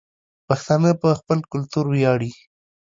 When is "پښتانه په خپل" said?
0.47-1.39